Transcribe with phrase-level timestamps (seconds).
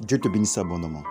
[0.00, 1.02] Dieu te bénisse abondamment.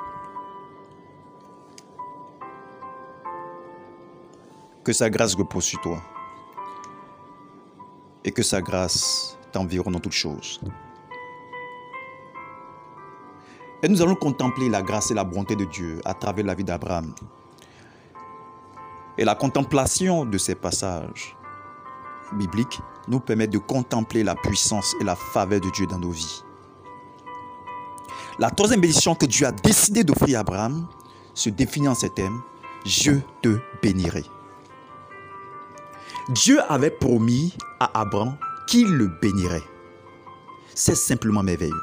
[4.83, 6.01] Que sa grâce repose sur toi.
[8.23, 10.62] Et que sa grâce t'environne dans toutes choses.
[13.83, 16.63] Et nous allons contempler la grâce et la bonté de Dieu à travers la vie
[16.63, 17.13] d'Abraham.
[19.17, 21.35] Et la contemplation de ces passages
[22.34, 26.43] bibliques nous permet de contempler la puissance et la faveur de Dieu dans nos vies.
[28.39, 30.87] La troisième bénédiction que Dieu a décidé d'offrir à Abraham
[31.33, 32.41] se définit en ces thèmes
[32.85, 34.23] Je te bénirai.
[36.29, 38.37] Dieu avait promis à Abraham
[38.67, 39.63] qu'il le bénirait.
[40.75, 41.73] C'est simplement merveilleux.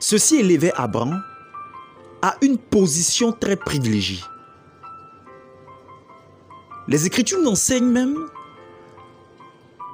[0.00, 1.22] Ceci élevait Abraham
[2.20, 4.22] à une position très privilégiée.
[6.88, 8.28] Les Écritures nous enseignent même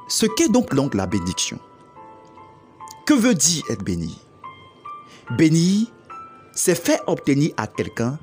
[0.09, 1.61] ce qu'est donc, donc la bénédiction.
[3.11, 4.21] Que veut dire être béni?
[5.37, 5.91] Béni,
[6.53, 8.21] c'est faire obtenir à quelqu'un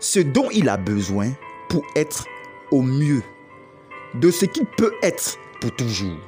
[0.00, 1.30] ce dont il a besoin
[1.68, 2.26] pour être
[2.72, 3.22] au mieux
[4.14, 6.18] de ce qu'il peut être pour toujours.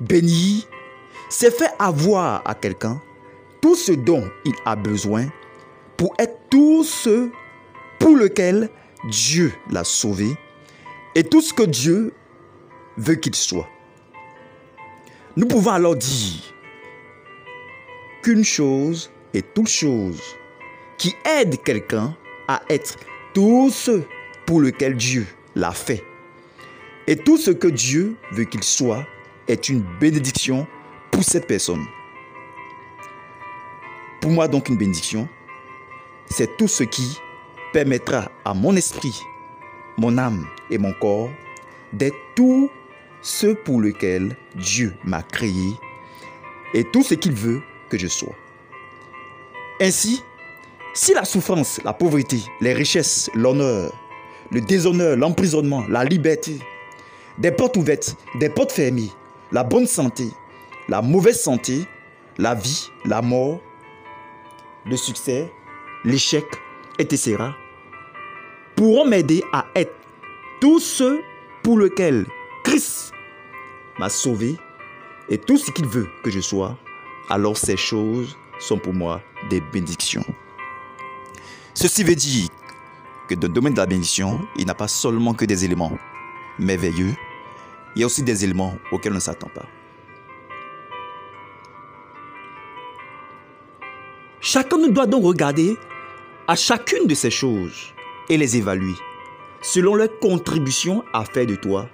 [0.00, 0.66] Béni,
[1.28, 3.02] c'est faire avoir à quelqu'un
[3.60, 5.26] tout ce dont il a besoin
[5.98, 7.28] pour être tout ce
[7.98, 8.70] pour lequel
[9.10, 10.34] Dieu l'a sauvé
[11.14, 12.14] et tout ce que Dieu
[12.96, 13.68] veut qu'il soit.
[15.36, 16.54] Nous pouvons alors dire
[18.22, 20.22] qu'une chose est toute chose
[20.96, 22.16] qui aide quelqu'un
[22.48, 22.96] à être
[23.34, 24.00] tout ce
[24.46, 26.02] pour lequel Dieu l'a fait.
[27.06, 29.06] Et tout ce que Dieu veut qu'il soit
[29.46, 30.66] est une bénédiction
[31.10, 31.84] pour cette personne.
[34.22, 35.28] Pour moi donc une bénédiction,
[36.30, 37.18] c'est tout ce qui
[37.74, 39.20] permettra à mon esprit,
[39.98, 41.28] mon âme et mon corps
[41.92, 42.70] d'être tout
[43.26, 45.72] ce pour lequel Dieu m'a créé
[46.74, 48.34] et tout ce qu'il veut que je sois.
[49.80, 50.22] Ainsi,
[50.94, 53.92] si la souffrance, la pauvreté, les richesses, l'honneur,
[54.52, 56.60] le déshonneur, l'emprisonnement, la liberté,
[57.36, 59.10] des portes ouvertes, des portes fermées,
[59.50, 60.28] la bonne santé,
[60.88, 61.84] la mauvaise santé,
[62.38, 63.60] la vie, la mort,
[64.84, 65.50] le succès,
[66.04, 66.44] l'échec,
[67.00, 67.36] etc.,
[68.76, 69.94] pourront m'aider à être
[70.60, 71.20] tout ce
[71.64, 72.24] pour lequel
[72.62, 73.12] Christ
[73.98, 74.56] m'a sauvé
[75.28, 76.76] et tout ce qu'il veut que je sois,
[77.28, 79.20] alors ces choses sont pour moi
[79.50, 80.24] des bénédictions.
[81.74, 82.48] Ceci veut dire
[83.28, 85.98] que dans le domaine de la bénédiction, il n'y a pas seulement que des éléments
[86.58, 87.14] merveilleux,
[87.94, 89.66] il y a aussi des éléments auxquels on ne s'attend pas.
[94.40, 95.76] Chacun nous doit donc regarder
[96.46, 97.92] à chacune de ces choses
[98.28, 98.94] et les évaluer
[99.62, 101.88] selon leur contribution à faire de toi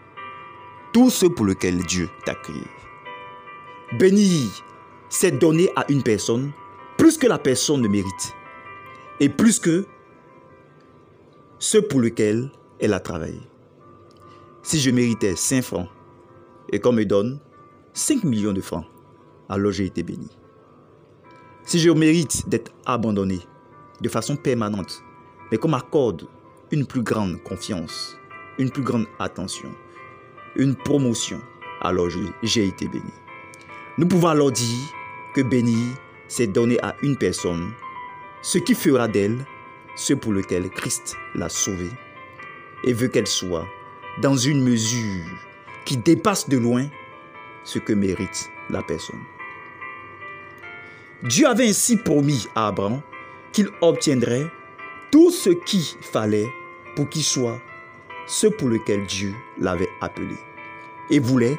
[0.93, 2.63] tout ce pour lequel Dieu t'a créé.
[3.99, 4.51] Bénir,
[5.09, 6.53] c'est donner à une personne
[6.97, 8.35] plus que la personne ne mérite
[9.21, 9.87] et plus que
[11.59, 12.51] ce pour lequel
[12.81, 13.41] elle a travaillé.
[14.63, 15.89] Si je méritais 5 francs
[16.73, 17.41] et qu'on me donne
[17.95, 18.87] 5 millions de francs,
[19.49, 20.29] alors j'ai été béni.
[21.65, 23.41] Si je mérite d'être abandonné
[24.01, 25.03] de façon permanente,
[25.51, 26.27] mais qu'on m'accorde
[26.71, 28.17] une plus grande confiance,
[28.59, 29.71] une plus grande attention,
[30.57, 31.41] une promotion,
[31.81, 32.09] alors
[32.43, 33.13] j'ai été béni.
[33.99, 34.79] Nous pouvons alors dire
[35.35, 35.93] que béni,
[36.29, 37.73] c'est donner à une personne
[38.43, 39.45] ce qui fera d'elle
[39.95, 41.91] ce pour lequel Christ l'a sauvée
[42.85, 43.67] et veut qu'elle soit
[44.21, 45.25] dans une mesure
[45.85, 46.87] qui dépasse de loin
[47.65, 49.21] ce que mérite la personne.
[51.23, 53.01] Dieu avait ainsi promis à Abraham
[53.53, 54.47] qu'il obtiendrait
[55.11, 56.49] tout ce qu'il fallait
[56.97, 57.61] pour qu'il soit
[58.27, 60.37] ce pour lequel Dieu l'avait appelé
[61.11, 61.59] et voulait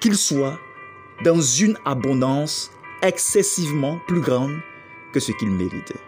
[0.00, 0.58] qu'il soit
[1.24, 2.70] dans une abondance
[3.02, 4.56] excessivement plus grande
[5.12, 6.00] que ce qu'il méritait.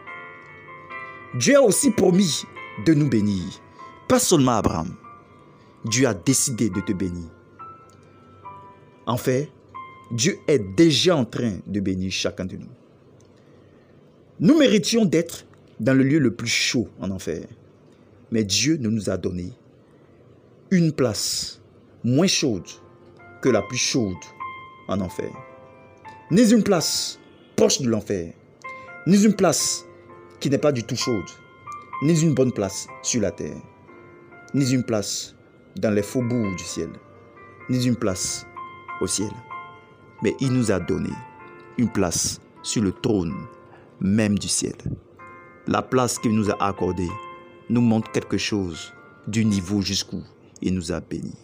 [1.34, 2.44] Dieu a aussi promis
[2.84, 3.42] de nous bénir,
[4.08, 4.94] pas seulement Abraham.
[5.84, 7.28] Dieu a décidé de te bénir.
[9.06, 9.50] En fait,
[10.10, 12.68] Dieu est déjà en train de bénir chacun de nous.
[14.40, 15.44] Nous méritions d'être
[15.80, 17.46] dans le lieu le plus chaud en enfer.
[18.30, 19.52] Mais Dieu nous a donné
[20.74, 21.60] une place
[22.02, 22.66] moins chaude
[23.40, 24.24] que la plus chaude
[24.88, 25.30] en enfer.
[26.32, 27.20] Ni une place
[27.54, 28.34] proche de l'enfer,
[29.06, 29.84] ni une place
[30.40, 31.30] qui n'est pas du tout chaude,
[32.02, 33.56] ni une bonne place sur la terre,
[34.52, 35.36] ni une place
[35.76, 36.90] dans les faubourgs du ciel,
[37.70, 38.44] ni une place
[39.00, 39.30] au ciel.
[40.22, 41.10] Mais il nous a donné
[41.78, 43.32] une place sur le trône
[44.00, 44.74] même du ciel.
[45.68, 47.10] La place qu'il nous a accordée
[47.70, 48.92] nous montre quelque chose
[49.28, 50.22] du niveau jusqu'où
[50.62, 51.36] il nous a bénis.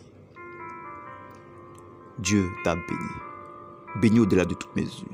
[2.18, 5.08] Dieu t'a béni, béni au-delà de toutes mesures.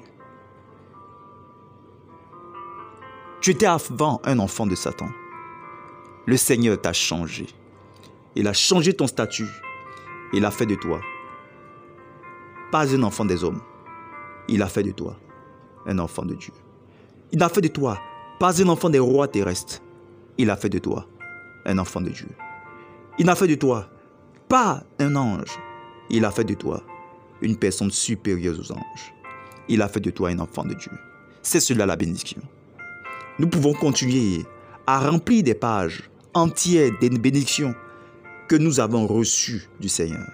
[3.40, 5.08] Tu étais avant un enfant de Satan.
[6.26, 7.46] Le Seigneur t'a changé.
[8.34, 9.48] Il a changé ton statut.
[10.32, 11.00] Il a fait de toi
[12.70, 13.60] pas un enfant des hommes.
[14.48, 15.16] Il a fait de toi
[15.86, 16.52] un enfant de Dieu.
[17.32, 17.98] Il a fait de toi
[18.38, 19.80] pas un enfant des rois terrestres.
[20.38, 21.06] Il a fait de toi
[21.64, 22.28] un enfant de Dieu.
[23.18, 23.88] Il n'a fait de toi
[24.48, 25.58] pas un ange.
[26.10, 26.82] Il a fait de toi
[27.40, 29.14] une personne supérieure aux anges.
[29.68, 30.92] Il a fait de toi un enfant de Dieu.
[31.42, 32.42] C'est cela la bénédiction.
[33.38, 34.44] Nous pouvons continuer
[34.86, 37.74] à remplir des pages entières des bénédictions
[38.48, 40.28] que nous avons reçues du Seigneur.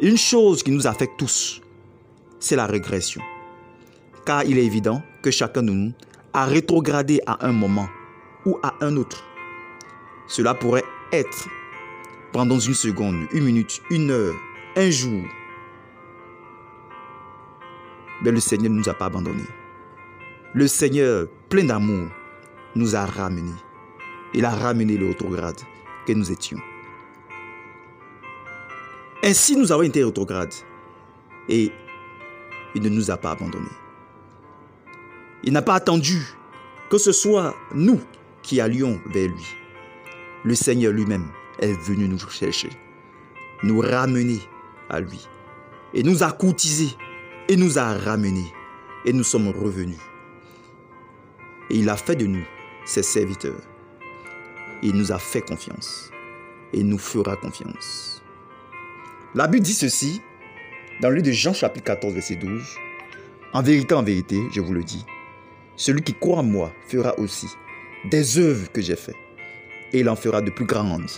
[0.00, 1.62] Une chose qui nous affecte tous,
[2.40, 3.22] c'est la régression.
[4.26, 5.92] Car il est évident que chacun de nous
[6.32, 7.88] a rétrogradé à un moment
[8.44, 9.24] ou à un autre.
[10.26, 11.48] Cela pourrait être
[12.32, 14.34] pendant une seconde, une minute, une heure,
[14.76, 15.22] un jour.
[18.22, 19.42] Mais le Seigneur ne nous a pas abandonnés.
[20.54, 22.08] Le Seigneur, plein d'amour,
[22.74, 23.52] nous a ramenés.
[24.34, 25.60] Il a ramené le rétrograde
[26.06, 26.58] que nous étions.
[29.22, 30.54] Ainsi, nous avons été rétrogrades.
[31.48, 31.70] Et
[32.74, 33.66] il ne nous a pas abandonnés.
[35.44, 36.22] Il n'a pas attendu
[36.88, 38.00] que ce soit nous
[38.42, 39.46] qui allions vers lui.
[40.44, 42.70] Le Seigneur lui-même est venu nous chercher,
[43.62, 44.40] nous ramener
[44.88, 45.26] à lui.
[45.94, 46.96] Et nous a courtisés
[47.48, 48.52] et nous a ramenés.
[49.04, 49.98] Et nous sommes revenus.
[51.70, 52.44] Et il a fait de nous
[52.84, 53.60] ses serviteurs.
[54.82, 56.10] Il nous a fait confiance.
[56.72, 58.22] Et nous fera confiance.
[59.34, 60.20] La Bible dit ceci
[61.00, 62.62] dans le livre de Jean chapitre 14 verset 12.
[63.52, 65.04] En vérité, en vérité, je vous le dis,
[65.76, 67.48] celui qui croit en moi fera aussi
[68.04, 69.16] des œuvres que j'ai faites.
[69.92, 71.10] Et il en fera de plus grandes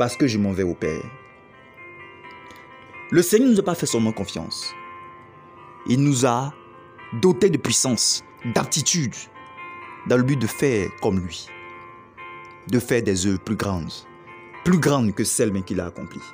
[0.00, 1.02] parce que je m'en vais au Père.
[3.10, 4.74] Le Seigneur ne nous a pas fait seulement confiance.
[5.86, 6.54] Il nous a
[7.20, 8.24] dotés de puissance,
[8.54, 9.14] d'aptitude,
[10.06, 11.48] dans le but de faire comme lui,
[12.68, 13.92] de faire des œuvres plus grandes,
[14.64, 16.32] plus grandes que celles qu'il a accomplies.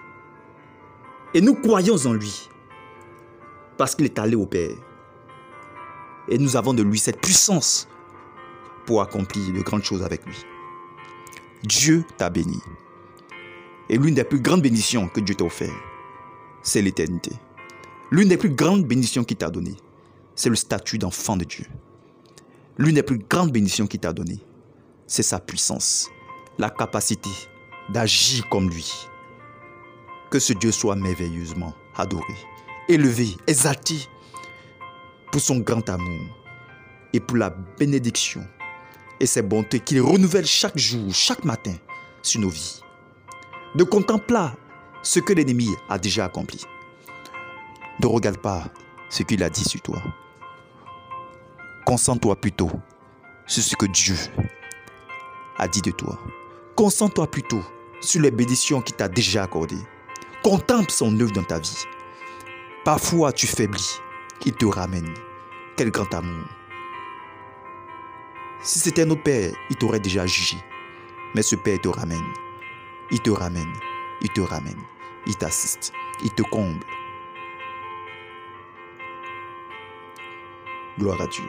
[1.34, 2.48] Et nous croyons en lui,
[3.76, 4.76] parce qu'il est allé au Père.
[6.28, 7.88] Et nous avons de lui cette puissance
[8.84, 10.36] pour accomplir de grandes choses avec lui.
[11.64, 12.62] Dieu t'a béni.
[13.88, 15.74] Et l'une des plus grandes bénédictions que Dieu t'a offert,
[16.62, 17.32] c'est l'éternité.
[18.10, 19.74] L'une des plus grandes bénédictions qu'il t'a donné,
[20.34, 21.66] c'est le statut d'enfant de Dieu.
[22.78, 24.38] L'une des plus grandes bénédictions qu'il t'a donné,
[25.06, 26.08] c'est sa puissance,
[26.58, 27.30] la capacité
[27.88, 28.92] d'agir comme lui.
[30.30, 32.34] Que ce Dieu soit merveilleusement adoré
[32.88, 33.96] élevé, exalté
[35.30, 36.26] pour son grand amour
[37.12, 38.46] et pour la bénédiction
[39.20, 41.74] et ses bontés qu'il renouvelle chaque jour, chaque matin
[42.22, 42.80] sur nos vies.
[43.76, 44.54] Ne contemple pas
[45.02, 46.64] ce que l'ennemi a déjà accompli.
[48.00, 48.64] Ne regarde pas
[49.10, 50.02] ce qu'il a dit sur toi.
[51.84, 52.70] Concentre-toi plutôt
[53.46, 54.16] sur ce que Dieu
[55.58, 56.18] a dit de toi.
[56.74, 57.62] Concentre-toi plutôt
[58.00, 59.84] sur les bénédictions qu'il t'a déjà accordées.
[60.42, 61.84] Contemple son œuvre dans ta vie.
[62.82, 64.00] Parfois tu faiblis,
[64.46, 65.12] il te ramène.
[65.76, 66.46] Quel grand amour.
[68.62, 70.56] Si c'était notre Père, il t'aurait déjà jugé.
[71.34, 72.24] Mais ce Père te ramène.
[73.12, 73.72] Il te ramène.
[74.20, 74.82] Il te ramène.
[75.26, 75.92] Il t'assiste.
[76.24, 76.84] Il te comble.
[80.98, 81.44] Gloire à Dieu.